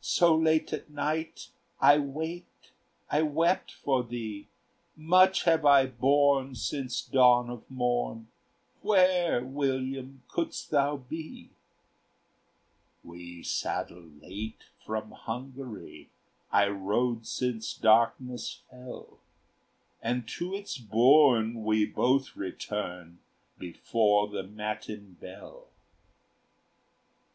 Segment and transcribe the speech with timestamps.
[0.00, 1.48] so late at night!
[1.78, 2.70] I waked,
[3.10, 4.48] I wept for thee.
[4.96, 8.28] Much have I borne since dawn of morn;
[8.80, 11.50] Where, William, couldst thou be?"
[13.04, 16.08] "We saddle late from Hungary
[16.50, 19.18] I rode since darkness fell;
[20.00, 23.18] And to its bourne we both return
[23.58, 25.66] Before the matin bell."